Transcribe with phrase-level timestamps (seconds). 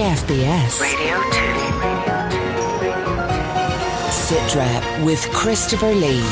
[0.00, 0.80] BFBS.
[0.80, 1.30] Radio 2.
[4.10, 6.22] Sitrep with Christopher Lee.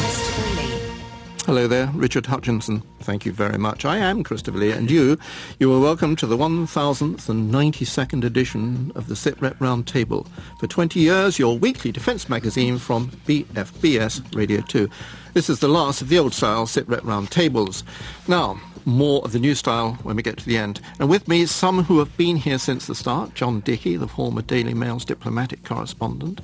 [1.45, 2.83] Hello there, Richard Hutchinson.
[3.01, 3.85] Thank you very much.
[3.85, 5.19] I am Christopher Lee, and you,
[5.59, 10.27] you are welcome to the 1092nd edition of the SITREP Roundtable.
[10.59, 14.89] For 20 years, your weekly defence magazine from BFBS Radio 2.
[15.35, 17.83] This is the last of the old style SITREP Roundtables.
[18.29, 18.59] Now,
[18.89, 20.81] more of the new style when we get to the end.
[20.99, 23.35] And with me, some who have been here since the start.
[23.35, 26.41] John Dickie, the former Daily Mail's diplomatic correspondent.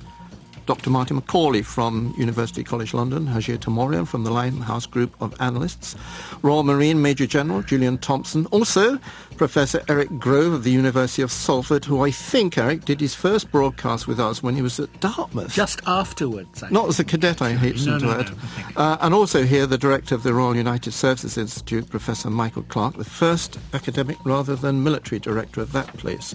[0.67, 0.91] Dr.
[0.91, 5.95] Martin McCauley from University College London, Hazhir Teimourian from the Limehouse Group of Analysts,
[6.43, 8.99] Royal Marine Major General Julian Thompson, also
[9.37, 13.51] Professor Eric Grove of the University of Salford, who I think, Eric, did his first
[13.51, 15.53] broadcast with us when he was at Dartmouth.
[15.53, 16.63] Just afterwards.
[16.63, 16.75] Actually.
[16.75, 18.31] Not as a cadet, I hasten no, to no, add.
[18.31, 18.37] no,
[18.77, 22.97] uh, and also here, the director of the Royal United Services Institute, Professor Michael Clarke,
[22.97, 26.35] the first academic rather than military director of that place.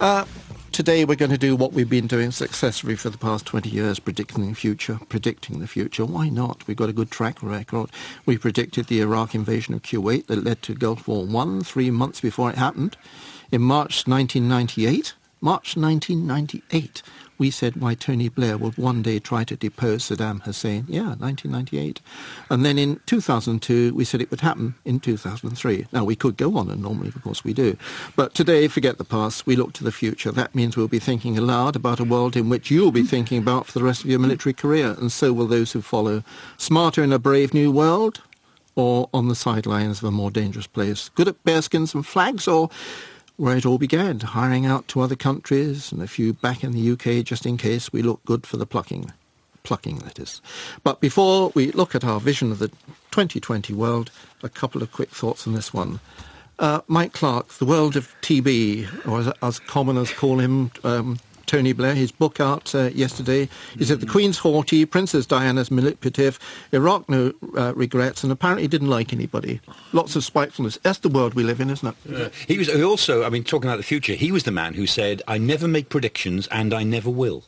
[0.00, 0.24] Uh,
[0.78, 3.98] Today we're going to do what we've been doing successfully for the past 20 years,
[3.98, 6.04] predicting the future, predicting the future.
[6.04, 6.64] Why not?
[6.68, 7.90] We've got a good track record.
[8.26, 12.20] We predicted the Iraq invasion of Kuwait that led to Gulf War One three months
[12.20, 12.96] before it happened.
[13.50, 17.02] In March 1998, March 1998,
[17.38, 20.84] we said why Tony Blair would one day try to depose Saddam Hussein.
[20.88, 22.00] Yeah, 1998.
[22.50, 25.86] And then in 2002, we said it would happen in 2003.
[25.92, 27.76] Now, we could go on, and normally, of course, we do.
[28.16, 29.46] But today, forget the past.
[29.46, 30.32] We look to the future.
[30.32, 33.66] That means we'll be thinking aloud about a world in which you'll be thinking about
[33.66, 36.24] for the rest of your military career, and so will those who follow.
[36.56, 38.20] Smarter in a brave new world,
[38.74, 41.08] or on the sidelines of a more dangerous place?
[41.10, 42.70] Good at bearskins and flags, or
[43.38, 46.90] where it all began, hiring out to other countries and a few back in the
[46.90, 49.12] UK just in case we look good for the plucking.
[49.62, 50.42] Plucking, that is.
[50.82, 52.68] But before we look at our vision of the
[53.12, 54.10] 2020 world,
[54.42, 56.00] a couple of quick thoughts on this one.
[56.58, 61.72] Uh, Mike Clarke, The World of TB, or as, as commoners call him, um, Tony
[61.72, 63.48] Blair, his book out uh, yesterday.
[63.76, 66.38] He said the Queen's haughty, Princess Diana's manipulative,
[66.72, 69.60] Iraq no uh, regrets, and apparently didn't like anybody.
[69.92, 70.78] Lots of spitefulness.
[70.82, 72.14] That's the world we live in, isn't it?
[72.14, 74.74] Uh, he was he also, I mean, talking about the future, he was the man
[74.74, 77.44] who said, I never make predictions and I never will.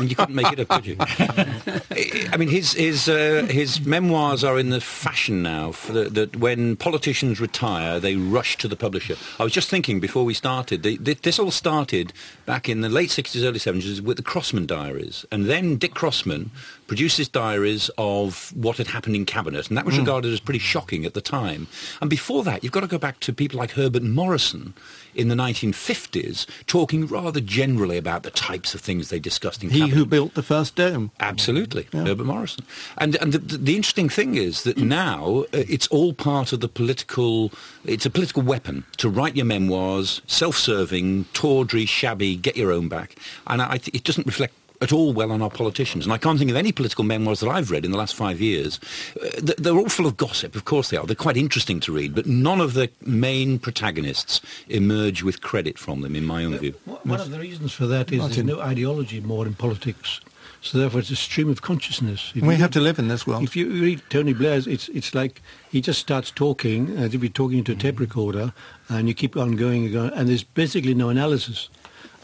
[0.00, 0.96] You couldn't make it up, could you?
[2.32, 5.72] I mean, his his uh, his memoirs are in the fashion now.
[5.72, 9.16] For the, that when politicians retire, they rush to the publisher.
[9.38, 10.82] I was just thinking before we started.
[10.82, 12.12] This all started
[12.46, 16.50] back in the late sixties, early seventies with the Crossman diaries, and then Dick Crossman
[16.86, 20.00] produces diaries of what had happened in cabinet, and that was mm.
[20.00, 21.66] regarded as pretty shocking at the time.
[22.00, 24.74] And before that, you've got to go back to people like Herbert Morrison
[25.14, 29.80] in the 1950s, talking rather generally about the types of things they discussed in he
[29.80, 29.96] cabinet.
[29.96, 31.10] who built the first dome.
[31.20, 32.04] Absolutely, yeah.
[32.04, 32.64] Herbert Morrison.
[32.98, 36.68] And and the, the, interesting thing is that now uh, it's all part of the
[36.68, 37.52] political.
[37.84, 43.16] It's a political weapon to write your memoirs, self-serving, tawdry, shabby, get your own back,
[43.46, 46.06] and I, it doesn't reflect at all well on our politicians.
[46.06, 48.40] And I can't think of any political memoirs that I've read in the last five
[48.40, 48.80] years.
[49.22, 51.04] Uh, they're all full of gossip, of course they are.
[51.06, 56.00] They're quite interesting to read, but none of the main protagonists emerge with credit from
[56.00, 56.72] them, in my own view.
[56.84, 60.20] One of the reasons for that is there's no ideology more in politics.
[60.62, 62.32] So therefore, it's a stream of consciousness.
[62.34, 63.42] If we have to live in this world.
[63.42, 67.30] If you read Tony Blair's, it's it's like he just starts talking as if you're
[67.30, 68.52] talking to a tape recorder,
[68.90, 71.70] and you keep on going and going, and there's basically no analysis.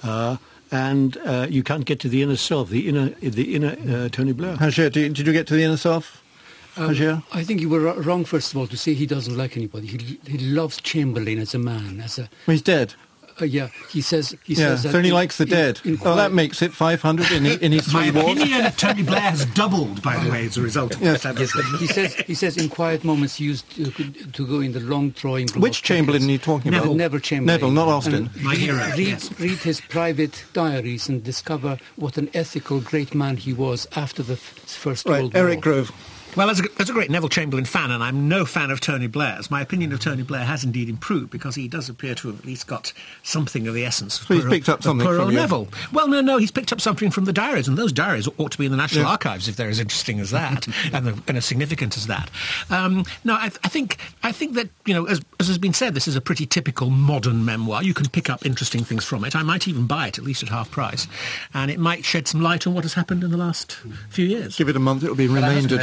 [0.03, 0.37] Uh,
[0.71, 4.33] and uh, you can't get to the inner self, the inner, the inner uh, Tony
[4.33, 4.57] Blair.
[4.57, 6.23] Hazhir, did, did you get to the inner self?
[6.79, 9.87] Um, I think you were wrong, first of all, to say he doesn't like anybody.
[9.87, 12.03] He, he loves Chamberlain as a man.
[12.03, 12.95] As a, well, he's dead.
[13.41, 14.35] Uh, yeah, he says.
[14.45, 15.81] He yeah, says so he likes the in, dead.
[15.85, 18.41] In, in oh, that makes it 500 in, in his three My wards.
[18.41, 21.23] opinion of Tony Blair has doubled, by the way, as a result of yes.
[21.23, 21.53] this.
[21.79, 22.15] he says.
[22.15, 25.61] He says in quiet moments he used to, to go in the long drawing room.
[25.63, 26.97] Which Chamberlain are you talking Neville, about?
[26.97, 27.61] Neville Chamberlain.
[27.61, 28.31] Neville, not Austin.
[28.41, 28.79] My hero.
[28.97, 29.41] Read, yes.
[29.41, 34.37] read his private diaries and discover what an ethical great man he was after the
[34.37, 35.43] First right, World War.
[35.43, 35.93] Eric Grove.
[36.37, 39.07] Well, as a, as a great Neville Chamberlain fan, and I'm no fan of Tony
[39.07, 42.39] Blair's, my opinion of Tony Blair has indeed improved because he does appear to have
[42.41, 42.93] at least got
[43.23, 45.39] something of the essence of so he's poor, picked up something from old you.
[45.39, 45.69] Neville.
[45.93, 48.59] Well, no, no, he's picked up something from the diaries, and those diaries ought to
[48.59, 49.11] be in the National Yeah.
[49.11, 52.31] Archives if they're as interesting as that and, the, and as significant as that.
[52.69, 55.95] Um, no, I, I think I think that you know, as, as has been said,
[55.95, 57.83] this is a pretty typical modern memoir.
[57.83, 59.35] You can pick up interesting things from it.
[59.35, 61.07] I might even buy it at least at half price,
[61.55, 63.79] and it might shed some light on what has happened in the last
[64.11, 64.57] few years.
[64.57, 65.81] Give it a month, it'll be But remaindered.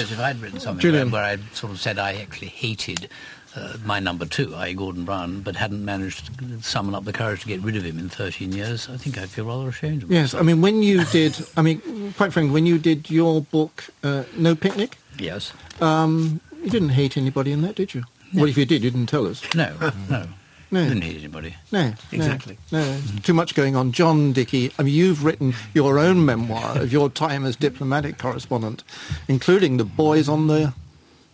[0.50, 1.12] Suppose if I'd written something Julian.
[1.12, 3.10] where, I'd sort of said I actually hated
[3.56, 4.74] uh, my number two, i.e.
[4.74, 8.00] Gordon Brown, but hadn't managed to summon up the courage to get rid of him
[8.00, 10.42] in 13 years, I think I'd feel rather ashamed of Yes, myself.
[10.42, 14.24] I mean, when you did, I mean, quite frankly, when you did your book, uh,
[14.36, 15.54] No Picnic, Yes.
[15.81, 18.04] um, you didn't hate anybody in that, did you?
[18.31, 18.42] No.
[18.42, 19.42] Well, if you did, you didn't tell us.
[19.54, 19.72] No,
[20.10, 20.25] no.
[20.74, 20.84] No.
[20.84, 21.56] Didn't need anybody.
[21.72, 22.58] No, no, Exactly.
[22.72, 23.92] No, too much going on.
[23.92, 28.84] John Dickie, I mean, you've written your own memoir of your time as diplomatic correspondent,
[29.28, 30.74] including the boys on the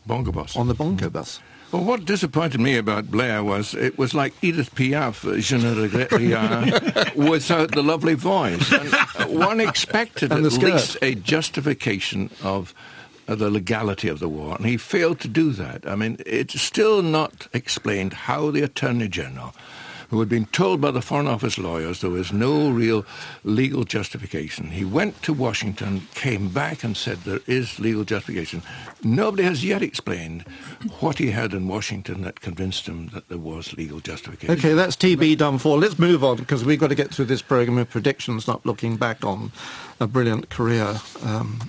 [0.05, 0.57] Bongo Bus.
[0.57, 1.39] on the Bongo bus.
[1.71, 5.73] Well, what disappointed me about Blair was it was like Edith Piaf, uh, Je ne
[5.75, 6.73] regrette rien,
[7.29, 8.71] without the lovely voice.
[8.73, 12.73] And one expected And at least a justification of
[13.29, 15.87] Uh, the legality of the war, and he failed to do that.
[15.87, 19.53] I mean, it's still not explained how the Attorney General,
[20.09, 23.05] who had been told by the Foreign Office lawyers there was no real
[23.43, 28.63] legal justification, he went to Washington, came back and said there is legal justification.
[29.03, 30.41] Nobody has yet explained
[30.99, 34.57] what he had in Washington that convinced him that there was legal justification.
[34.57, 35.77] Okay, that's TB done for.
[35.77, 38.97] Let's move on because we've got to get through this program of predictions, not looking
[38.97, 39.51] back on
[39.99, 40.99] a brilliant career.
[41.23, 41.59] Um,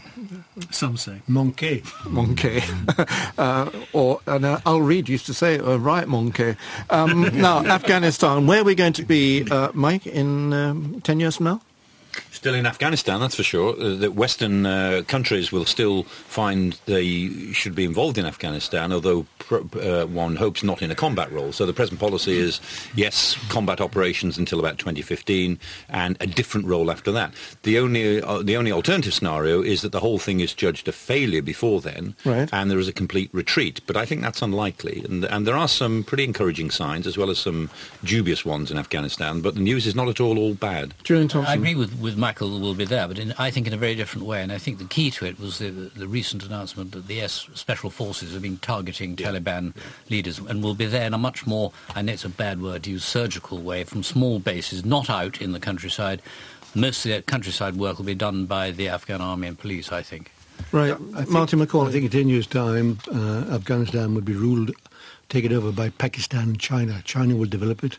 [0.71, 1.23] Some say.
[1.27, 1.83] Monkey.
[2.07, 2.63] Monkey.
[3.39, 6.57] uh, or, and uh, Al Reed used to say, uh, right, Monkey.
[6.91, 11.37] Um, now, Afghanistan, where are we going to be, uh, Mike, in um, 10 years
[11.37, 11.61] from now?
[12.33, 13.75] Still in Afghanistan, that's for sure.
[13.79, 19.27] Uh, that Western uh, countries will still find they should be involved in Afghanistan, although
[19.39, 21.53] pr- uh, one hopes not in a combat role.
[21.53, 22.61] So the present policy is,
[22.95, 25.59] yes, combat operations until about 2015,
[25.91, 27.35] and a different role after that.
[27.63, 30.93] The only uh, the only alternative scenario is that the whole thing is judged a
[30.93, 32.49] failure before then, Right.
[32.53, 33.81] and there is a complete retreat.
[33.87, 37.29] But I think that's unlikely, and, and there are some pretty encouraging signs as well
[37.29, 37.69] as some
[38.03, 39.43] dubious ones in Afghanistan.
[39.43, 40.95] But the news is not at all all bad.
[41.05, 43.73] Julian Thompson, I agree with, with Michael will be there, but in, I think in
[43.73, 44.43] a very different way.
[44.43, 47.49] And I think the key to it was the, the recent announcement that the S
[47.55, 49.75] Special Forces have been targeting Taliban
[50.09, 52.85] leaders and will be there in a much more, I know it's a bad word
[52.85, 56.23] to use, surgical way from small bases, not out in the countryside.
[56.75, 60.03] Most of the countryside work will be done by the Afghan army and police, I
[60.03, 60.33] think.
[60.73, 61.89] Right, I think- Martin McCall.
[61.89, 64.71] I think in 10 years' time, uh, Afghanistan would be ruled,
[65.29, 67.03] taken over by Pakistan and China.
[67.05, 67.99] China will develop it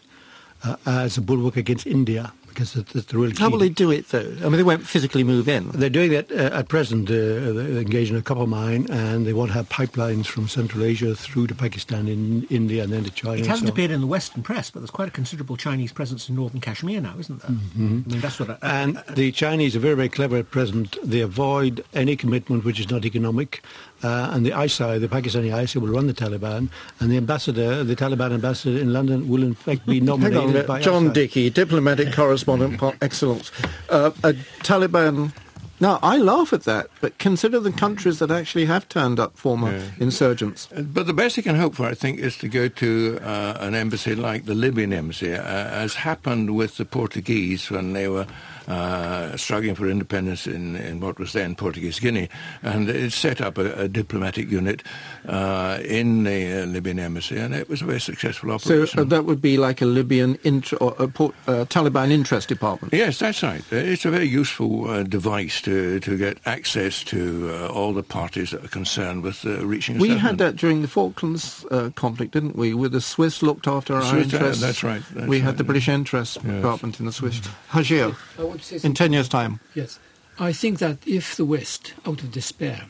[0.63, 3.38] uh, as a bulwark against India because that's that's the real key.
[3.44, 4.36] How will they do it, though?
[4.42, 5.69] I mean, they won't physically move in.
[5.69, 7.09] They're doing that uh, at present.
[7.09, 10.83] Uh, they're engaged in a copper mine, and they want to have pipelines from Central
[10.83, 13.38] Asia through to Pakistan, in India, and then to China.
[13.38, 16.30] It hasn't so appeared in the Western press, but there's quite a considerable Chinese presence
[16.30, 17.51] in northern Kashmir now, isn't there?
[17.51, 18.01] Mm-hmm.
[18.06, 18.50] I mean, that's what.
[18.51, 20.97] I, And the Chinese are very, very clever at present.
[21.04, 23.63] They avoid any commitment which is not economic.
[24.03, 26.69] Uh, and the ISI, the Pakistani ISI, will run the Taliban.
[27.00, 30.65] And the ambassador, the Taliban ambassador in London, will in fact be Hang nominated on
[30.65, 31.13] by John ISI.
[31.13, 33.51] Dickie, diplomatic correspondent, par excellence.
[33.89, 34.33] Uh, a
[34.63, 35.31] Taliban.
[35.80, 39.81] Now, I laugh at that, but consider the countries that actually have turned up former
[40.00, 40.68] insurgents.
[40.68, 43.74] But the best you can hope for, I think, is to go to uh, an
[43.74, 48.27] embassy like the Libyan embassy, uh, as happened with the Portuguese when they were
[48.71, 52.29] uh, struggling for independence in, in what was then Portuguese Guinea.
[52.63, 54.83] And it set up a, a diplomatic unit
[55.27, 59.00] uh, in the uh, Libyan embassy, and it was a very successful So operation.
[59.00, 62.94] uh, that would be like a Libyan inter- or a Port- uh, Taliban interest department.
[62.94, 63.62] Yes, that's right.
[63.71, 68.03] Uh, It's a very useful uh, device to, to get access to uh, all the
[68.03, 71.89] parties that are concerned with uh, reaching a We had that during the Falklands uh,
[71.95, 72.73] conflict, didn't we?
[72.73, 74.62] Where the Swiss looked after our Swiss, uh, interests.
[74.62, 75.68] that's right, that's we had the yeah.
[75.68, 77.41] British interest department in the Swiss.
[77.71, 79.59] Hazhir, I want to say in 10 years' time.
[79.75, 79.99] Yes.
[80.39, 82.87] I think that if the West, out of despair,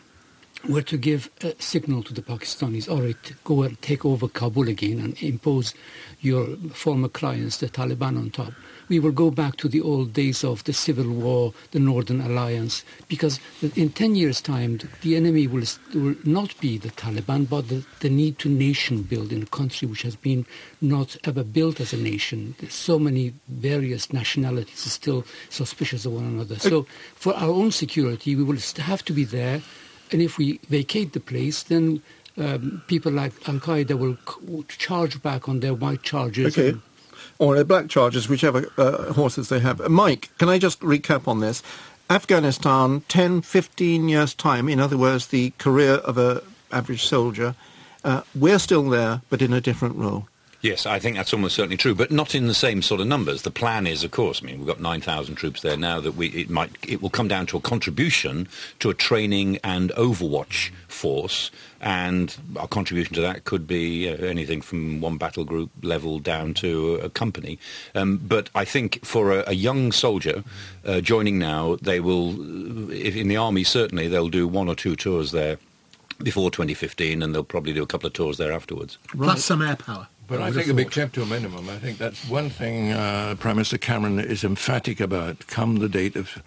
[0.68, 4.68] were to give a signal to the Pakistanis, all right, go and take over Kabul
[4.70, 5.74] again and impose
[6.22, 8.54] your former clients, the Taliban, on top,
[8.92, 12.84] we will go back to the old days of the civil war, the Northern Alliance,
[13.08, 13.40] because
[13.76, 15.64] in 10 years' time, the enemy will,
[15.96, 19.88] will not be the Taliban, but the, the need to nation build in a country
[19.88, 20.46] which has been
[20.82, 22.54] not ever built as a nation.
[22.60, 26.56] There's so many various nationalities still suspicious of one another.
[26.56, 26.84] Uh, so
[27.16, 29.62] for our own security, we will have to be there.
[30.12, 32.02] And if we vacate the place, then
[32.38, 36.58] um, people like Al Qaeda will charge back on their white chargers.
[36.58, 36.78] Okay.
[37.40, 39.80] Or their black chargers, whichever uh, horses they have.
[39.90, 41.64] Mike, can I just recap on this?
[42.10, 46.42] Afghanistan, 10, 15 years' time, in other words, the career of an
[46.72, 47.56] average soldier,
[48.04, 50.28] uh, we're still there, but in a different role.
[50.62, 53.42] Yes, I think that's almost certainly true, but not in the same sort of numbers.
[53.42, 56.28] The plan is, of course, I mean, we've got 9,000 troops there now that we,
[56.28, 58.48] it might, it will come down to a contribution
[58.80, 61.50] to a training and overwatch force,
[61.82, 66.54] and our contribution to that could be uh, anything from one battle group level down
[66.54, 67.58] to a, company.
[67.96, 70.44] Um, but I think for a, a young soldier
[70.86, 74.96] uh, joining now, they will, if in the army certainly, they'll do one or two
[74.96, 75.58] tours there
[76.20, 79.00] before 2015, and they'll probably do a couple of tours there afterwards.
[79.08, 80.08] Plus some air power.
[80.32, 81.70] But I, would think have it'll be kept to a minimum.
[81.70, 85.46] I think that's one thing uh, Prime Minister Cameron is emphatic about.
[85.48, 86.42] Come the date of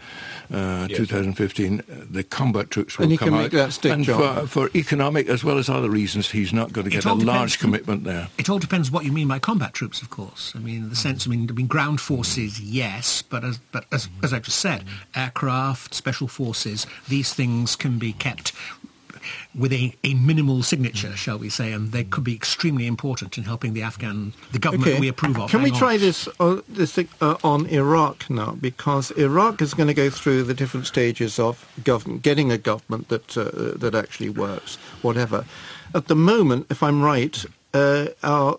[0.52, 0.96] uh, Yes.
[0.98, 3.42] 2015, uh, the combat troops will And he come can out.
[3.42, 6.84] make that stick, and for, for economic as well as other reasons, he's not going
[6.86, 8.28] to get a depends large commitment there.
[8.38, 10.52] It all depends what you mean by combat troops, of course.
[10.54, 11.26] I mean, in the sense.
[11.26, 14.84] I mean, I mean, ground forces, yes, but as but as as I just said,
[15.14, 18.52] aircraft, special forces, these things can be kept
[19.54, 23.44] with a, a minimal signature, shall we say, and they could be extremely important in
[23.44, 25.50] helping the Afghan, the government that we approve of.
[25.50, 25.78] Can we on.
[25.78, 28.52] try this, uh, this thing, uh, on Iraq now?
[28.60, 33.08] Because Iraq is going to go through the different stages of government, getting a government
[33.08, 35.44] that uh, that actually works, whatever.
[35.94, 38.58] At the moment, if I'm right, uh, our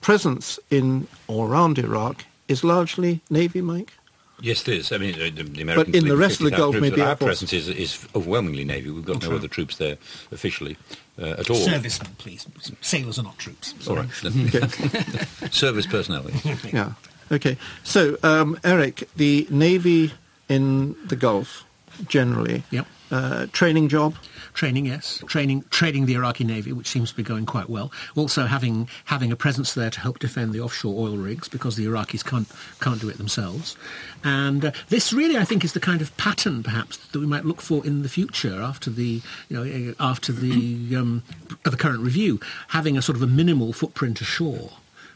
[0.00, 3.92] presence in or around Iraq is largely Navy, Mike.
[4.40, 4.92] Yes, there is.
[4.92, 7.52] I mean, the, the Americans in the lead rest of the Gulf, maybe our presence
[7.52, 8.90] is, is overwhelmingly Navy.
[8.90, 9.96] We've got no other troops there
[10.30, 10.76] officially
[11.20, 11.56] uh, at all.
[11.56, 12.46] Servicemen, please.
[12.80, 13.74] Sailors are not troops.
[13.88, 14.10] All right.
[15.52, 16.24] Service personnel.
[16.44, 16.64] yes.
[16.72, 16.92] Yeah.
[17.32, 17.56] Okay.
[17.82, 20.12] So, um, Eric, the Navy
[20.48, 21.64] in the Gulf,
[22.06, 22.86] generally, Yep.
[23.10, 24.14] Uh, training job.
[24.54, 25.22] Training, yes.
[25.26, 27.92] Training, training the Iraqi Navy, which seems to be going quite well.
[28.14, 31.84] Also having having a presence there to help defend the offshore oil rigs because the
[31.86, 32.48] Iraqis can't
[32.80, 33.76] can't do it themselves.
[34.24, 37.44] And uh, this really, I think, is the kind of pattern, perhaps, that we might
[37.44, 41.22] look for in the future after the you know eh, after the um,
[41.64, 44.70] the current review, having a sort of a minimal footprint ashore,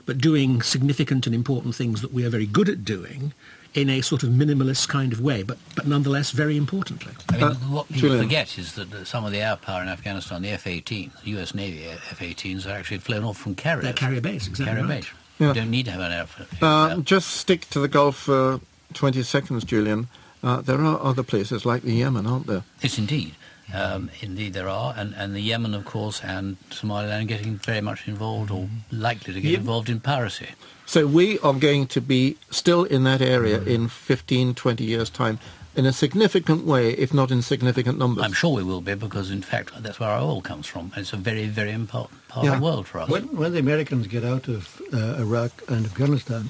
[0.04, 3.32] but doing significant and important things that we are very good at doing.
[3.72, 7.12] In a sort of minimalist kind of way, but, but nonetheless very importantly.
[7.28, 8.24] I mean, Uh, what people Julian.
[8.24, 11.54] forget is that some of the air power in Afghanistan, the F-18, the U.S.
[11.54, 13.84] Navy F-18s, are actually flown off from carriers.
[13.84, 15.00] They're carrier base, exactly Carrier right.
[15.02, 15.10] base.
[15.38, 15.48] Yeah.
[15.48, 16.26] You don't need to have an air.
[16.60, 18.60] Uh, just stick to the Gulf for
[18.94, 20.08] 20 seconds, Julian.
[20.42, 22.64] Uh, there are other places like the Yemen, aren't there?
[22.82, 23.34] Yes, indeed.
[23.74, 28.08] Um, indeed, there are, and, and the Yemen, of course, and Somaliland getting very much
[28.08, 29.60] involved, or likely to get Yep.
[29.60, 30.48] involved in piracy.
[30.86, 35.38] So we are going to be still in that area in 15, 20 years' time
[35.76, 38.24] in a significant way, if not in significant numbers.
[38.24, 40.90] I'm sure we will be, because in fact, that's where our oil comes from.
[40.96, 42.54] It's a very, very important part Yeah.
[42.54, 43.08] of the world for us.
[43.08, 46.48] When, when the Americans get out of uh, Iraq and Afghanistan,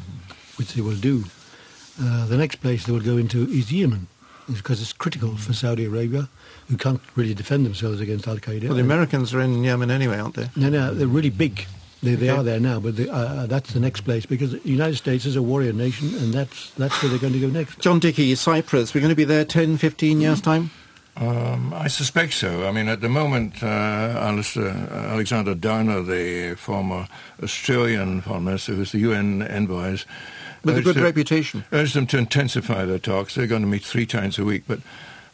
[0.57, 1.25] which they will do,
[2.03, 4.07] uh, the next place they will go into is Yemen,
[4.51, 6.31] because it's critical for Saudi Arabia,
[6.71, 8.65] who can't really defend themselves against Al Qaeda.
[8.69, 10.49] well, the Americans are in Yemen anyway, aren't they?
[10.57, 11.67] No, no, they're really big.
[12.03, 12.39] They, they Okay.
[12.41, 15.37] are there now, but they, uh, that's the next place because the United States is
[15.37, 17.79] a warrior nation, and that's that's where they're going to go next.
[17.81, 20.71] John Dickie, Cyprus, we're going to be there 10, 15 years' time?
[21.17, 22.67] Um, I suspect so.
[22.67, 27.07] I mean, at the moment, uh, Alistair, Alexander Downer, the former
[27.43, 30.07] Australian foreign minister, who's the UN envoy, has
[30.65, 31.65] With a good to- reputation.
[31.73, 33.35] urged them to intensify their talks.
[33.35, 34.79] They're going to meet three times a week, but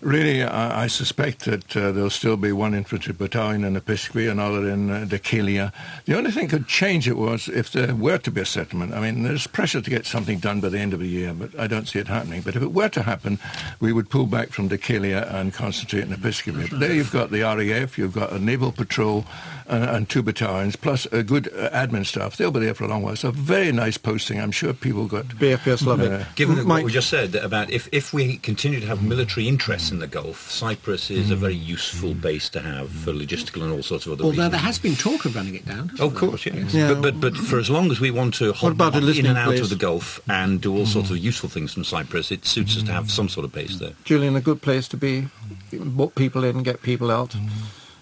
[0.01, 4.69] really, I, I suspect that uh, there'll still be one infantry battalion in Episcopi, another
[4.69, 5.71] in uh.
[6.05, 8.95] The only thing could change it was if there were to be a settlement.
[8.95, 11.59] I mean, there's pressure to get something done by the end of the year, but
[11.59, 12.43] I don't see it happening.
[12.43, 13.39] But if it were to happen,
[13.81, 16.71] we would pull back from Dhekelia and concentrate in Episcopi.
[16.71, 19.25] But there you've got the RAF, you've got a naval patrol
[19.69, 22.37] and, and two battalions, plus a good uh, admin staff.
[22.37, 23.17] They'll be there for a long while.
[23.17, 24.41] So very nice posting.
[24.41, 25.27] I'm sure people got...
[25.27, 26.27] BFS love it.
[26.35, 29.49] Given that Mike, what we just said about if, if we continue to have military
[29.49, 31.39] interests in the Gulf, Cyprus is a mm.
[31.39, 32.21] very useful mm.
[32.21, 34.39] base to have for logistical and all sorts of other things.
[34.39, 34.53] Although reasons.
[34.53, 35.91] there has been talk of running it down.
[35.99, 36.21] Oh, of there?
[36.21, 36.55] course, yeah.
[36.55, 36.95] Yeah.
[36.95, 39.31] But, but but for as long as we want to hop about a in listening
[39.31, 39.61] and out place?
[39.61, 40.87] of the Gulf and do all mm.
[40.87, 43.79] sorts of useful things from Cyprus, it suits us to have some sort of base
[43.79, 43.93] there.
[44.05, 45.29] Julian, a good place to be.
[45.97, 47.35] Put people in, get people out.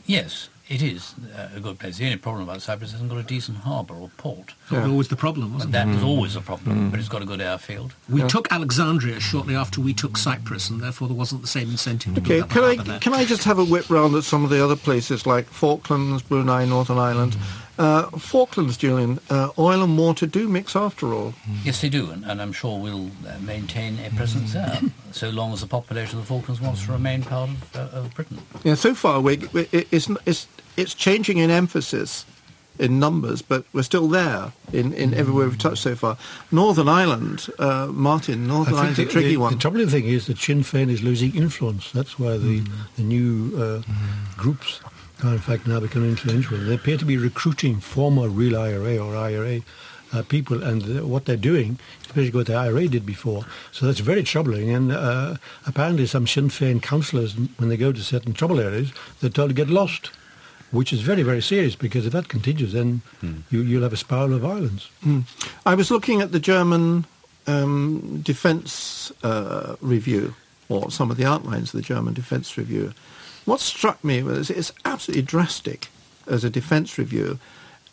[0.07, 1.99] Yes, it is uh, a good place.
[1.99, 4.55] The only problem about Cyprus is it hasn't got a decent harbour or port.
[4.71, 5.93] That was always the problem, wasn't And it?
[5.93, 6.07] that is mm.
[6.09, 6.91] always a problem, mm.
[6.91, 7.95] but it's got a good airfield.
[8.09, 12.15] We took Alexandria shortly after we took Cyprus, and therefore there wasn't the same incentive
[12.15, 12.99] to Okay, build can I there.
[12.99, 16.23] can I just have a whip round at some of the other places like Falklands,
[16.23, 17.33] Brunei, Northern Ireland?
[17.35, 17.61] Mm.
[17.77, 21.35] Uh, Falklands, Julian, uh, oil and water do mix after all.
[21.65, 25.53] Yes, they do, and, and I'm sure we'll uh, maintain a presence there, so long
[25.53, 28.39] as the population of the Falklands wants to remain part of, uh, of Britain.
[28.63, 32.25] Yeah, so far we, we, it- it's, it's, it's changing in emphasis,
[32.79, 36.17] in numbers, but we're still there in, in everywhere we've touched so far.
[36.53, 39.53] Northern Ireland, uh, Martin, Northern Ireland's a the, tricky the, one.
[39.55, 41.91] the troubling thing is that Sinn Féin is losing influence.
[41.93, 42.65] That's why the,
[42.97, 43.83] the new uh,
[44.37, 44.81] groups
[45.25, 46.59] are in fact now becoming influential.
[46.59, 49.63] They appear to be recruiting former real IRA or IRA
[50.13, 53.45] uh, people, and uh, what they're doing, especially what the IRA did before.
[53.73, 54.71] So that's very troubling.
[54.71, 59.31] And uh, apparently, some Sinn Féin councillors, when they go to certain trouble areas, they're
[59.31, 60.11] told to get lost.
[60.71, 63.03] Which is very, very serious because if that continues, then
[63.49, 64.91] you, you'll have a spiral of violence.
[65.65, 67.07] I was looking at the German
[67.47, 70.35] um, defence uh, review,
[70.69, 72.93] or some of the outlines of the German defence review.
[73.45, 75.89] What struck me was it's absolutely drastic
[76.27, 77.39] as a defence review,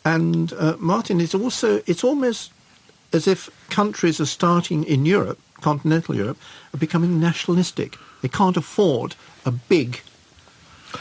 [0.04, 2.52] and uh, Martin, it's also it's almost
[3.12, 6.38] as if countries are starting in Europe, continental Europe,
[6.72, 7.98] are becoming nationalistic.
[8.22, 10.00] They can't afford a big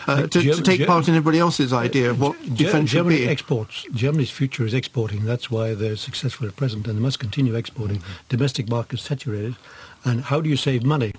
[0.08, 3.18] uh, to, Ger- to take part in everybody else's idea of what defence should Germany
[3.18, 3.28] be.
[3.28, 3.86] exports.
[3.94, 5.26] Germany's future is exporting.
[5.26, 7.98] That's why they're successful at present, and they must continue exporting.
[7.98, 8.28] Mm-hmm.
[8.30, 9.56] Domestic market is saturated.
[10.04, 11.14] And how do you save money?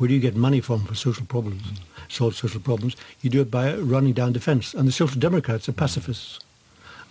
[0.00, 1.62] Where do you get money from for social problems,
[2.08, 2.96] solve social problems?
[3.20, 4.72] You do it by running down defence.
[4.72, 6.40] And the Social Democrats are pacifists.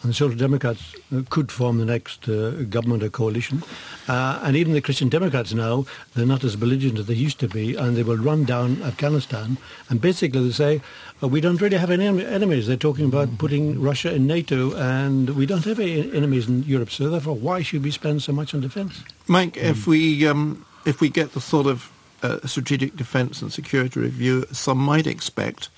[0.02, 3.62] And the Social Democrats uh, could form the next uh, government or coalition.
[4.08, 7.48] Uh, and even the Christian Democrats now, they're not as belligerent as they used to
[7.48, 9.58] be, and they will run down Afghanistan.
[9.90, 10.82] And basically they say,
[11.22, 12.66] uh, we don't really have any enemies.
[12.66, 16.90] They're talking about putting Russia in NATO, and we don't have any enemies in Europe.
[16.90, 19.04] So therefore, why should we spend so much on defence?
[19.28, 24.00] Mike, if we um, if we get the sort of uh, strategic defence and security
[24.00, 25.70] review some might expect,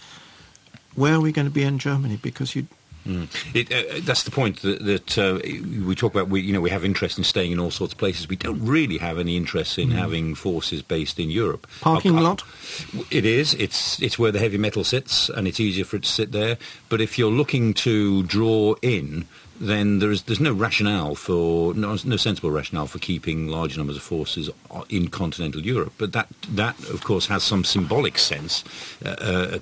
[0.95, 2.17] where are we going to be in Germany?
[2.21, 2.67] Because you
[3.53, 6.29] It, uh, that's the point that, that uh, we talk about.
[6.29, 8.29] We, you know, we have interest in staying in all sorts of places.
[8.29, 11.67] We don't really have any interest in having forces based in Europe.
[11.81, 12.43] parking Uh, uh, lot.
[13.09, 13.55] It is.
[13.55, 16.57] It's it's where the heavy metal sits, and it's easier for it to sit there.
[16.89, 19.25] But if you're looking to draw in,
[19.61, 24.03] then there's there's no rationale for no, no sensible rationale for keeping large numbers of
[24.03, 24.49] forces
[24.89, 25.93] in continental Europe.
[25.97, 28.63] But that that of course has some symbolic sense.
[29.05, 29.59] Uh, uh,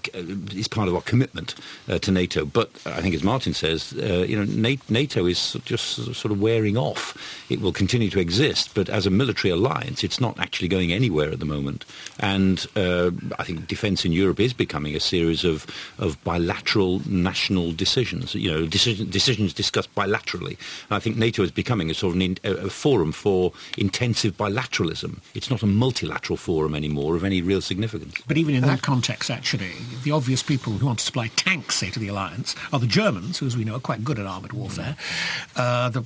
[0.53, 1.56] is part of our commitment
[1.88, 2.46] uh, to NATO.
[2.46, 6.77] But I think, as Martin says, uh, you know, NATO is just sort of wearing
[6.77, 7.18] off.
[7.50, 11.32] It will continue to exist, but as a military alliance, it's not actually going anywhere
[11.32, 11.86] at the moment.
[12.20, 15.65] And uh, I think defence in Europe is becoming a series of,
[15.98, 18.36] of bilateral national decisions.
[18.36, 20.58] You know, decision, decisions discussed bilaterally.
[20.89, 23.53] And I think NATO is becoming a sort of an in, a, a forum for
[23.77, 25.19] intensive bilateralism.
[25.34, 28.15] It's not a multilateral forum anymore of any real significance.
[28.27, 29.72] But even in that context, actually,
[30.03, 33.39] the obvious people who want to supply tanks, say, to the alliance are the Germans,
[33.39, 34.96] who, as we know, are quite good at armoured warfare,
[35.55, 36.03] uh, the,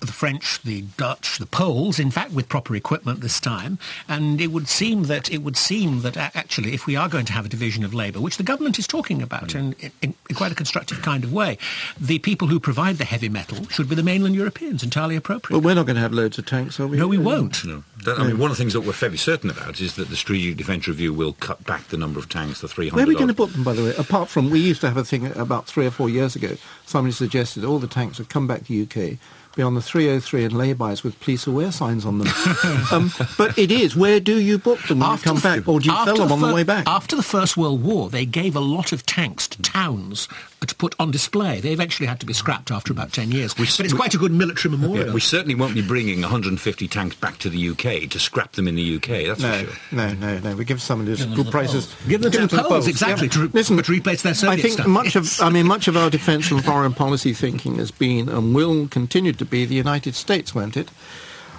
[0.00, 3.78] the French, the Dutch, the Poles, in fact, with proper equipment this time.
[4.08, 7.32] And it would seem that it would seem that actually, if we are going to
[7.32, 10.52] have a division of labour, which the government is talking about in, in, in quite
[10.52, 11.58] a constructive kind of way,
[12.00, 15.56] the people who provide the heavy metal should be the mainland Europeans, entirely appropriate.
[15.56, 16.96] Well, we're not going to have loads of tanks, are we?
[16.96, 17.64] no, we won't.
[17.64, 17.84] No.
[18.04, 20.16] That, I mean, one of the things that we're fairly certain about is that the
[20.16, 22.96] Strategic Defence Review will cut back the number of tanks to 300.
[22.96, 23.94] Where are we going to put them, by the way?
[23.96, 26.56] Apart from, we used to have a thing about three or four years ago.
[26.86, 29.18] Somebody suggested all the tanks would come back to UK,
[29.56, 32.28] be on the 303 and laybys with police aware signs on them.
[32.92, 33.94] um, but it is.
[33.96, 35.68] Where do you book them when you come the- back?
[35.68, 36.86] Or do you after sell them on the fir- way back?
[36.86, 40.28] After the First World War, they gave a lot of tanks to towns
[40.66, 41.60] to put on display.
[41.60, 43.52] They eventually had to be scrapped after about 10 years.
[43.52, 45.08] but it's quite a good military memorial.
[45.08, 48.66] Yeah, we certainly won't be bringing 150 tanks back to the UK to scrap them
[48.66, 49.74] in the UK, that's No, for sure.
[49.92, 50.56] no, no, no.
[50.56, 51.84] We give somebody them to good prices.
[51.86, 52.08] Poles.
[52.08, 54.62] Give them to the the Poles, exactly, to re- Listen, to replace their Soviet I
[54.62, 54.86] think stuff.
[54.86, 58.54] much of, I mean, much of our defence and foreign policy thinking has been and
[58.54, 60.90] will continue to be the United States, won't it?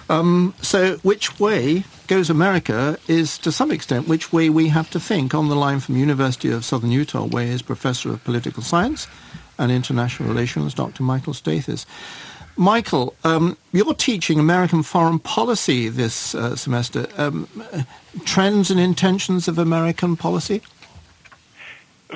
[0.08, 5.00] Um, so, which way goes America is, to some extent, which way we have to
[5.00, 5.34] think.
[5.34, 9.08] On the line from University of Southern Utah, where he Professor of Political Science
[9.58, 11.02] and International Relations, Dr.
[11.02, 11.86] Michael Stathis.
[12.56, 17.06] Michael, um, you're teaching American foreign policy this uh, semester.
[17.18, 17.48] Um,
[18.24, 20.62] trends and intentions of American policy?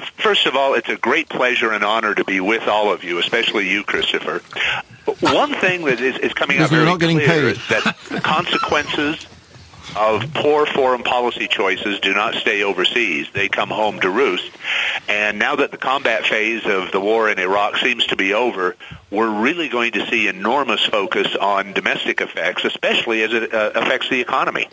[0.01, 3.19] First of all, it's a great pleasure and honor to be with all of you,
[3.19, 4.43] especially you, Christopher.
[5.21, 7.57] One thing that is, is coming we're very not getting clear paid.
[7.57, 9.27] is that the consequences
[9.97, 13.29] of poor foreign policy choices do not stay overseas.
[13.33, 14.51] They come home to roost.
[15.09, 18.77] And now that the combat phase of the war in Iraq seems to be over,
[19.11, 24.09] we're really going to see enormous focus on domestic effects, especially as it uh, affects
[24.09, 24.69] the economy.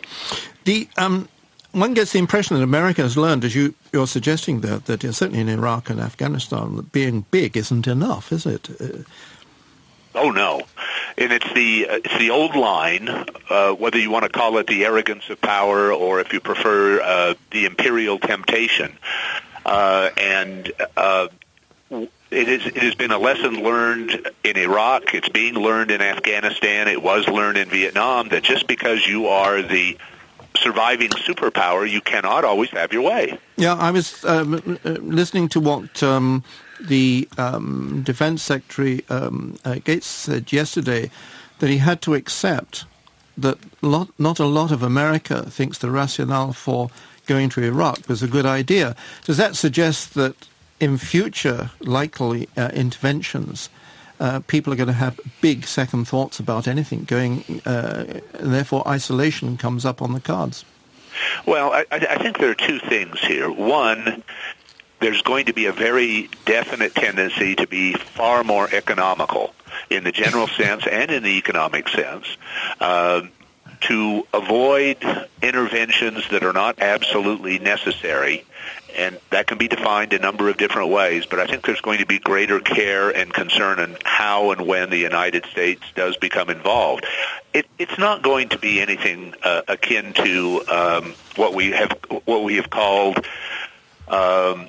[0.64, 1.28] The, um,
[1.72, 5.40] one gets the impression that America has learned, as you, you're suggesting that uh, certainly
[5.40, 8.68] in Iraq and Afghanistan, that being big isn't enough, is it?
[8.80, 9.02] Uh,
[10.14, 10.62] Oh no,
[11.16, 13.08] and it's the it's the old line.
[13.08, 17.00] Uh, whether you want to call it the arrogance of power, or if you prefer
[17.00, 18.96] uh, the imperial temptation,
[19.64, 21.28] uh, and uh,
[21.90, 25.14] it is it has been a lesson learned in Iraq.
[25.14, 26.88] It's being learned in Afghanistan.
[26.88, 29.98] It was learned in Vietnam that just because you are the
[30.56, 33.38] surviving superpower, you cannot always have your way.
[33.56, 36.42] yeah, I was um, uh, listening to what um,
[36.80, 41.10] the um, Defense Secretary um, uh, Gates said yesterday,
[41.58, 42.84] that he had to accept
[43.36, 46.90] that lot, not a lot of America thinks the rationale for
[47.26, 48.96] going to Iraq was a good idea.
[49.24, 50.34] Does that suggest that
[50.80, 53.68] in future likely uh, interventions,
[54.20, 58.86] uh, people are going to have big second thoughts about anything going, uh, and therefore
[58.86, 60.64] isolation comes up on the cards?
[61.46, 63.50] Well, I, I I think there are two things here.
[63.50, 64.22] One,
[65.00, 69.54] there's going to be a very definite tendency to be far more economical
[69.90, 72.26] in the general sense and in the economic sense.
[72.80, 73.22] Uh,
[73.82, 74.98] to avoid
[75.42, 78.44] interventions that are not absolutely necessary
[78.96, 81.24] and that can be defined a number of different ways.
[81.24, 84.90] But I think there's going to be greater care and concern in how and when
[84.90, 87.06] the United States does become involved.
[87.54, 91.92] It, it's not going to be anything uh, akin to um, what we have
[92.24, 93.24] what we have called.
[94.08, 94.68] Um,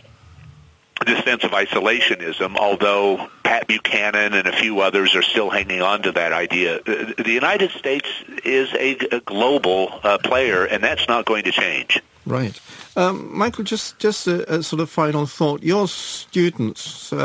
[1.06, 6.02] this sense of isolationism, although Pat Buchanan and a few others are still hanging on
[6.04, 6.82] to that idea.
[6.84, 8.08] The United States
[8.44, 12.02] is a, a global uh, player, and that's not going to change.
[12.26, 12.60] Right.
[12.96, 15.64] Um, Michael, just, just a, a, sort of final thought.
[15.64, 17.18] Your students, uh,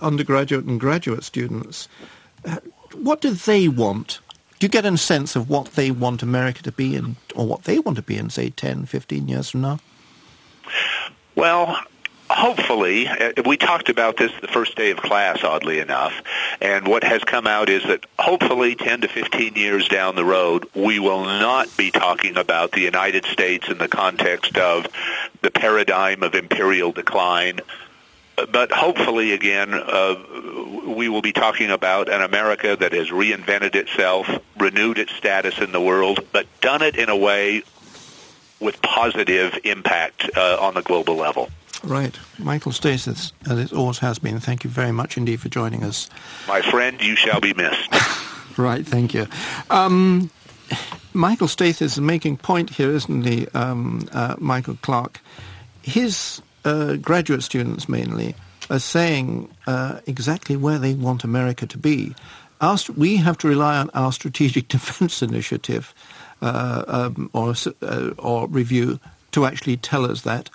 [0.00, 1.88] uh, undergraduate and graduate students,
[2.44, 2.58] uh,
[2.94, 4.20] what do they want?
[4.58, 7.64] Do you get a sense of what they want America to be in, or what
[7.64, 9.78] they want to be in, say, 10, 15 years from now?
[11.34, 11.80] Well,
[12.40, 16.14] hopefully, uh, we talked about this the first day of class, oddly enough,
[16.60, 20.66] and what has come out is that hopefully 10 to 15 years down the road,
[20.74, 24.86] we will not be talking about the United States in the context of
[25.42, 27.60] the paradigm of imperial decline,
[28.50, 30.16] but hopefully, again, uh,
[30.86, 34.26] we will be talking about an America that has reinvented itself,
[34.56, 37.62] renewed its status in the world, but done it in a way
[38.60, 41.50] with positive impact uh, on the global level.
[41.82, 42.18] Right.
[42.38, 46.08] Michael Stathis, as it always has been, thank you very much indeed for joining us.
[46.46, 47.90] My friend, you shall be missed.
[48.58, 49.26] right, thank you.
[49.70, 50.30] Um,
[51.12, 55.20] Michael Stathis is making point here, isn't he, um, uh, Michael Clarke?
[55.82, 58.34] His uh, graduate students mainly
[58.68, 62.14] are saying uh, exactly where they want America to be.
[62.60, 65.94] Our, we have to rely on our Strategic Defense Initiative
[66.42, 69.00] uh, um, or, uh, or review
[69.32, 70.50] to actually tell us that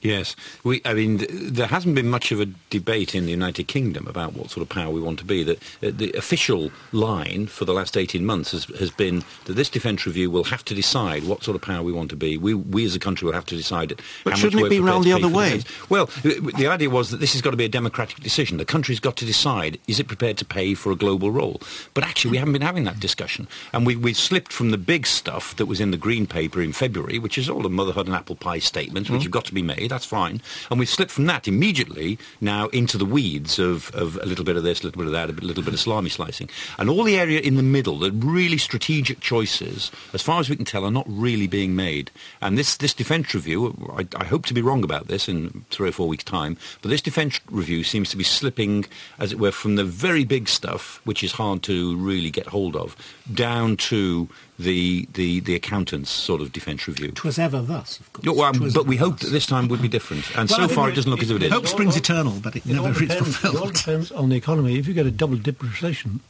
[0.00, 0.80] Yes, we.
[0.84, 4.48] I mean, there hasn't been much of a debate in the United Kingdom about what
[4.48, 5.42] sort of power we want to be.
[5.42, 9.68] That uh, the official line for the last eighteen months has, has been that this
[9.68, 12.38] defence review will have to decide what sort of power we want to be.
[12.38, 14.00] We, we as a country will have to decide it.
[14.22, 15.62] But shouldn't it be round the other way?
[15.88, 18.58] Well, the idea was that this has got to be a democratic decision.
[18.58, 21.60] The country's got to decide: is it prepared to pay for a global role?
[21.94, 25.08] But actually, we haven't been having that discussion, and we we slipped from the big
[25.08, 28.14] stuff that was in the Green Paper in February, which is all the motherhood and
[28.14, 29.24] apple pie statements, which mm.
[29.24, 30.40] have got to be made that's fine.
[30.70, 34.56] And we've slipped from that immediately now into the weeds of, of a little bit
[34.56, 36.48] of this, a little bit of that, a little bit of salami slicing.
[36.78, 40.56] And all the area in the middle, the really strategic choices, as far as we
[40.56, 42.10] can tell, are not really being made.
[42.40, 45.88] And this, this defence review, I, I hope to be wrong about this in three
[45.88, 48.84] or four weeks' time, but this defence review seems to be slipping,
[49.18, 52.76] as it were, from the very big stuff, which is hard to really get hold
[52.76, 52.96] of,
[53.32, 57.08] down to the, the, the accountant's sort of defence review.
[57.08, 58.36] It was ever thus, of course.
[58.36, 60.28] Well, um, but we hope that this time would be different.
[60.36, 61.52] And well, so far, it doesn't look as if it is.
[61.52, 63.54] Hope springs eternal, but it, it never is fulfilled.
[63.54, 64.78] It all depends on the economy.
[64.78, 66.20] If you get a double dip recession,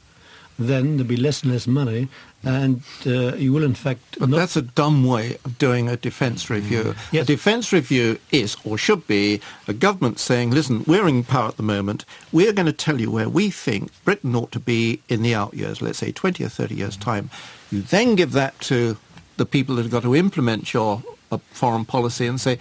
[0.59, 2.09] then there'll be less and less money,
[2.43, 4.19] and uh, you will, in fact.
[4.19, 6.83] But that's a dumb way of doing a defence review.
[6.83, 7.13] Mm.
[7.13, 7.23] Yes.
[7.25, 11.57] A defence review is, or should be, a government saying, listen, we're in power at
[11.57, 12.05] the moment.
[12.33, 15.55] We're going to tell you where we think Britain ought to be in the out
[15.55, 17.31] years, let's say 20 or 30 years' time.
[17.71, 18.97] You then give that to
[19.37, 22.59] the people that have got to implement your uh, foreign policy and say,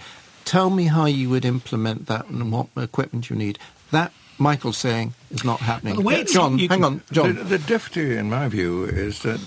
[0.48, 3.58] tell me how you would implement that and what equipment you need.
[3.90, 6.02] That, Michael's saying, is not happening.
[6.02, 7.34] Well, John, hang on, John.
[7.34, 9.40] The, the difficulty, in my view, is that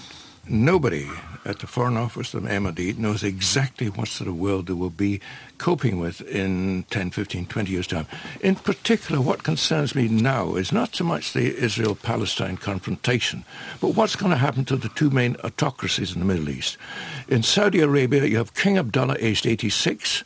[0.48, 1.10] nobody
[1.44, 5.20] at the Foreign Office of MOD knows exactly what sort of world they will be
[5.58, 8.06] coping with in 10, 15, 20 years' time.
[8.42, 13.44] In particular, what concerns me now is not so much the Israel-Palestine confrontation,
[13.80, 16.78] but what's going to happen to the two main autocracies in the Middle East.
[17.28, 20.24] In Saudi Arabia, you have King Abdullah, aged 86,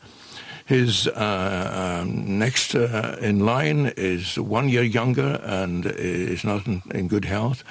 [0.66, 6.82] his uh, um, next uh, in line is one year younger and is not in,
[6.92, 7.64] in, good health.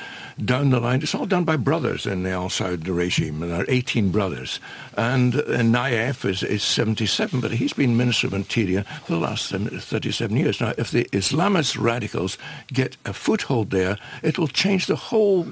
[0.44, 3.40] Down the line, it's all done by brothers in the Al Saud regime.
[3.40, 4.60] There are 18 brothers.
[4.96, 9.50] And, and Nayef is, is 77, but he's been Minister of Interior for the last
[9.50, 10.60] 37 years.
[10.60, 12.38] Now, if the Islamist radicals
[12.72, 15.48] get a foothold there, it will change the whole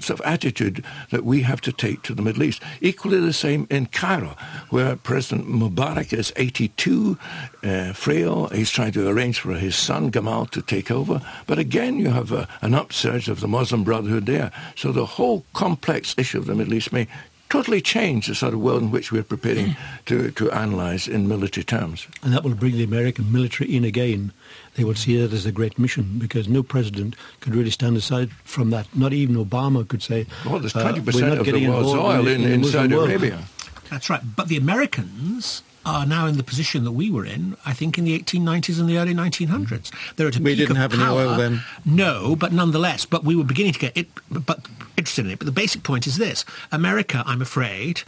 [0.00, 2.62] sort of attitude that we have to take to the Middle East.
[2.80, 4.36] Equally the same in Cairo,
[4.70, 7.18] where President Mubarak is 82,
[7.62, 8.48] uh, frail.
[8.48, 11.20] He's trying to arrange for his son Gamal to take over.
[11.46, 14.50] But again, you have a, an upsurge of the Muslim Brotherhood there.
[14.76, 17.08] So the whole complex issue of the Middle East may
[17.48, 21.64] totally change the sort of world in which we're preparing to, to analyse in military
[21.64, 22.06] terms.
[22.22, 24.32] And that will bring the American military in again
[24.78, 28.30] they would see that as a great mission because no president could really stand aside
[28.44, 28.86] from that.
[28.94, 32.52] Not even Obama could say, well, there's 20% uh, of the world's oil in, in,
[32.52, 33.42] in Saudi Arabia.
[33.90, 34.20] That's right.
[34.36, 38.04] But the Americans are now in the position that we were in, I think, in
[38.04, 39.90] the 1890s and the early 1900s.
[40.16, 41.36] They're at a We peak didn't of have any oil power.
[41.38, 41.62] then.
[41.84, 45.38] No, but nonetheless, but we were beginning to get it, but interested in it.
[45.38, 48.02] But the basic point is this: America, I'm afraid,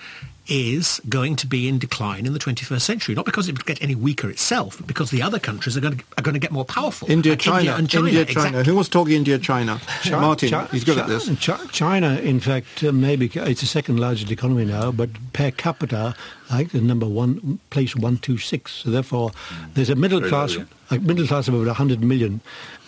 [0.51, 3.15] is going to be in decline in the 21st century.
[3.15, 5.99] Not because it would get any weaker itself, but because the other countries are going
[5.99, 7.11] to, are going to get more powerful.
[7.11, 8.09] India, Like China, and China.
[8.09, 8.47] India, China.
[8.49, 8.65] exactly.
[8.73, 9.81] Who was talking India, China?
[10.11, 11.31] Martin, Chi- he's good at this.
[11.73, 16.15] China, in fact, uh, maybe it's the second largest economy now, but per capita,
[16.51, 18.73] I think the number one, place one, two, six.
[18.73, 19.31] So therefore,
[19.75, 20.65] there's a middle Very low, class, yeah.
[20.91, 22.41] a middle class of about 100 million,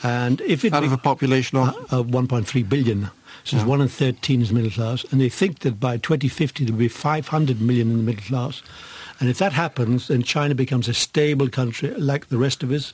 [0.02, 3.10] and if it Out of a population of uh, of 1.3 billion.
[3.44, 6.72] So it's one in 13 is middle class, and they think that by 2050 there
[6.72, 8.62] will be 500 million in the middle class.
[9.22, 12.92] And if that happens, then China becomes a stable country like the rest of us.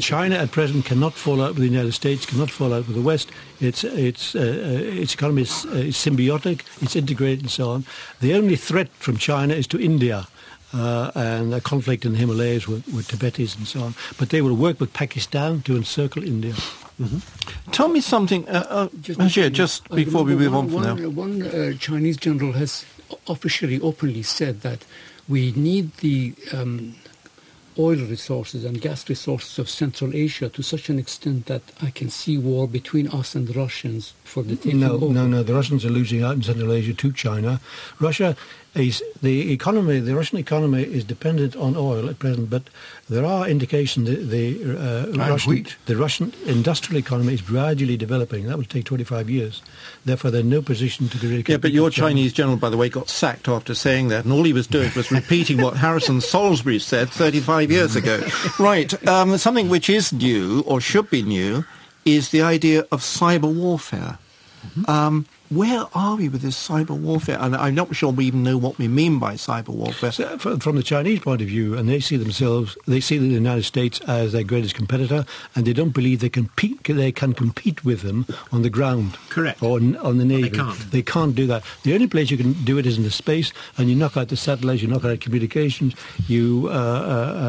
[0.00, 3.02] China at present cannot fall out with the United States, cannot fall out with the
[3.02, 3.30] West.
[3.60, 7.84] Its its uh, uh, its economy is, uh, is symbiotic, it's integrated, and so on.
[8.20, 10.26] The only threat from China is to India.
[10.74, 13.94] Uh, and a conflict in the Himalayas with, with Tibetis and so on.
[14.18, 16.54] But they will work with Pakistan to encircle India.
[17.72, 20.84] Tell me something, uh, uh, Just, Bashir, just I before we remember move on one,
[20.84, 21.10] from there.
[21.10, 22.84] one, One uh, Chinese general has
[23.28, 24.84] officially, openly said that
[25.28, 26.94] we need the um,
[27.78, 32.08] oil resources and gas resources of Central Asia to such an extent that I can
[32.08, 35.12] see war between us and the Russians for the taking No, over.
[35.12, 35.42] no, no.
[35.42, 37.60] The Russians are losing out in Central Asia to China.
[38.00, 38.34] Russia is
[38.76, 40.00] the economy.
[40.00, 42.64] The Russian economy is dependent on oil at present, but
[43.08, 45.76] there are indications that the uh, Russian, wheat.
[45.86, 48.46] the Russian industrial economy is gradually developing.
[48.46, 49.62] That will take 25 years.
[50.04, 51.44] Therefore, they're in no position to really.
[51.46, 51.86] Yeah, but your.
[51.96, 54.90] Chinese general, by the way, got sacked after saying that, and all he was doing
[54.94, 58.22] was repeating what Harrison Salisbury said 35 years ago.
[58.58, 58.92] right.
[59.08, 61.64] Um, something which is new, or should be new,
[62.04, 64.18] is the idea of cyber warfare.
[64.88, 67.38] Um, where are we with this cyber warfare?
[67.40, 70.12] And I'm not sure we even know what we mean by cyber warfare.
[70.12, 73.64] So, from the Chinese point of view, and they see themselves, they see the United
[73.64, 77.84] States as their greatest competitor, and they don't believe they can compete, they can compete
[77.84, 79.16] with them on the ground.
[79.28, 79.62] Correct.
[79.62, 80.48] Or on, on the navy.
[80.48, 80.90] They can't.
[80.90, 81.62] They can't do that.
[81.82, 84.28] The only place you can do it is in the space, and you knock out
[84.28, 85.94] the satellites, you knock out communications,
[86.28, 86.76] you uh, uh,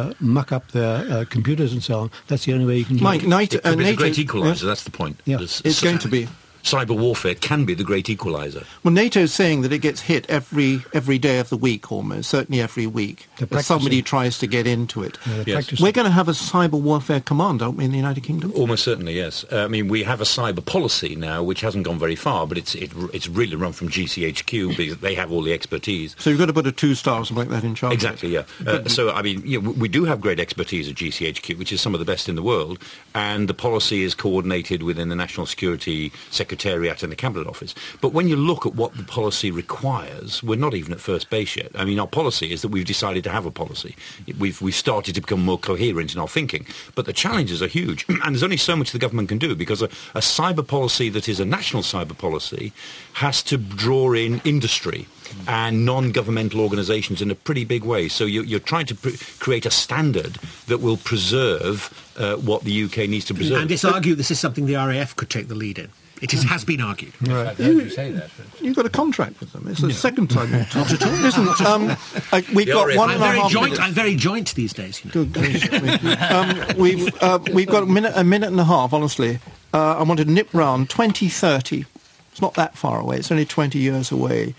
[0.09, 2.11] uh, muck up their uh, computers and so on.
[2.27, 2.97] That's the only way you can.
[2.97, 3.29] do Mike, it.
[3.29, 4.61] NATO, uh, be the NATO great equaliser.
[4.63, 4.67] yeah.
[4.67, 5.19] That's the point.
[5.25, 5.37] Yeah.
[5.37, 6.27] There's- It's going to be.
[6.67, 8.65] Cyber warfare can be the great equaliser.
[8.83, 12.61] Well, NATO's saying that it gets hit every every day of the week, almost certainly
[12.61, 13.27] every week.
[13.37, 15.17] They're If somebody tries to get into it.
[15.25, 15.79] Yeah, Yes.
[15.81, 18.51] We're going to have a cyber warfare command, aren't we, in the United Kingdom?
[18.53, 19.45] Almost certainly, yes.
[19.51, 22.57] Uh, I mean, we have a cyber policy now, which hasn't gone very far, but
[22.57, 26.15] it's it, it's really run from GCHQ because they have all the expertise.
[26.19, 27.93] So you've got to put a two-star or something like that in charge.
[27.93, 28.43] Exactly, yeah.
[28.65, 31.79] Uh, so, I mean, yeah, we we do have great expertise at GCHQ, which is
[31.79, 32.77] some of the best in the world,
[33.15, 36.11] and the policy is coordinated within the National Security
[36.57, 37.75] Secretariat and the Cabinet Office.
[38.01, 41.55] But when you look at what the policy requires, we're not even at first base
[41.55, 41.69] yet.
[41.75, 43.95] I mean, our policy is that we've decided to have a policy.
[44.39, 46.65] We've, we've started to become more coherent in our thinking.
[46.95, 49.83] But the challenges are huge, and there's only so much the government can do because
[49.83, 52.73] a, a cyber policy that is a national cyber policy
[53.13, 55.05] has to draw in industry
[55.47, 58.07] and non-governmental organisations in a pretty big way.
[58.07, 60.35] So you're, you're trying to pr- create a standard
[60.67, 63.61] that will preserve uh, what the UK needs to preserve.
[63.61, 65.89] And it's argued this is something the RAF could take the lead in.
[66.21, 67.13] It is, has been argued.
[67.23, 68.29] I heard you say that.
[68.59, 69.67] You've got a contract with them.
[69.67, 71.11] It's the second time you've talked at all.
[71.13, 71.97] Listen, um,
[72.31, 73.63] uh, we've got one I'm and a very half joint.
[73.65, 73.79] minutes.
[73.79, 75.03] I'm very joint these days.
[75.03, 75.13] You know.
[75.13, 79.39] Good gracious um, we've, uh, we've got a minute, a minute and a half, honestly.
[79.73, 81.85] Uh, I want to nip round 2030.
[82.31, 83.17] It's not that far away.
[83.17, 84.55] It's only 20 years away.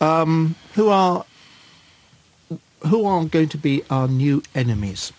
[0.00, 1.24] Um, who are
[2.86, 5.12] who are going to be our new enemies?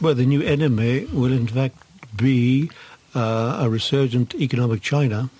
[0.00, 1.76] Well, the new enemy will in fact
[2.16, 2.72] be uh,
[3.16, 5.30] a resurgent economic China,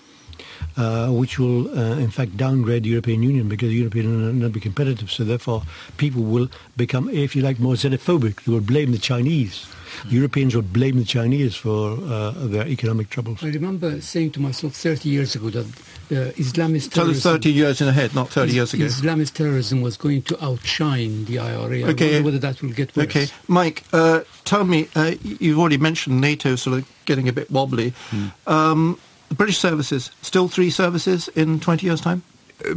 [0.75, 4.33] uh, which will uh, in fact downgrade the European Union because the European Union will
[4.33, 5.11] not be competitive.
[5.11, 5.63] So therefore,
[5.97, 8.43] people will become, if you like, more xenophobic.
[8.43, 9.67] They will blame the Chinese.
[10.05, 13.43] The Europeans will blame the Chinese for uh, their economic troubles.
[13.43, 15.65] I remember saying to myself 30 years ago that
[16.11, 18.85] uh, Islamist Tell us terrorism, 30 years in ahead, not 30 Is- years ago.
[18.85, 21.79] Islamist terrorism was going to outshine the IRA.
[21.81, 22.13] I Okay.
[22.13, 23.05] wonder whether that will get worse.
[23.07, 27.49] Okay, Mike, uh, tell me, uh, you've already mentioned NATO sort of getting a bit
[27.51, 27.93] wobbly.
[28.45, 28.97] Um,
[29.29, 32.23] the British services, still three services in 20 years' time?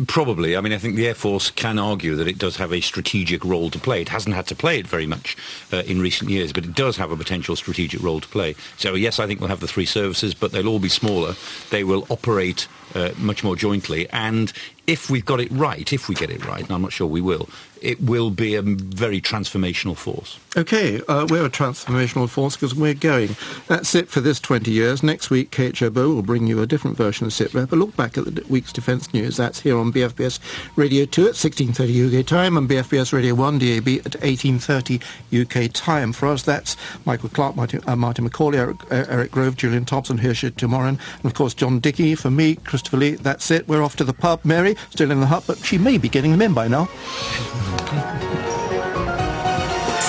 [0.06, 0.58] Probably.
[0.58, 3.42] I mean, I think the Air Force can argue that it does have a strategic
[3.42, 4.02] role to play.
[4.02, 5.38] It hasn't had to play it very much
[5.72, 8.56] uh, in recent years, but it does have a potential strategic role to play.
[8.76, 11.34] So, yes, I think we'll have the three services, but they'll all be smaller.
[11.70, 14.06] They will operate uh, much more jointly.
[14.10, 14.52] And
[14.90, 17.20] if we've got it right, if we get it right, and I'm not sure we
[17.20, 17.48] will,
[17.80, 20.38] it will be a very transformational force.
[20.56, 23.36] Okay, uh, we're a transformational force because we're going.
[23.68, 25.02] That's it for this 20 years.
[25.02, 27.70] Next week, Kate will bring you a different version of SITREP.
[27.70, 29.36] A look back at the week's defence news.
[29.36, 30.40] That's here on BFBS
[30.76, 35.02] Radio 2 at 16.30 UK time and BFBS Radio 1 DAB at 18.30
[35.40, 36.12] UK time.
[36.12, 36.76] For us, that's
[37.06, 41.24] Michael Clarke, Martin, uh, Martin McCauley, Eric, uh, Eric, Grove, Julian Thompson, Hazhir Teimourian, and
[41.24, 42.16] of course John Dickie.
[42.16, 43.68] For me, Christopher Lee, that's it.
[43.68, 44.40] We're off to the pub.
[44.44, 46.86] Mary, still in the hut, but she may be getting them in by now.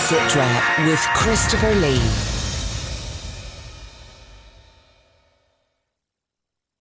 [0.07, 2.30] SITREP with Christopher Lee.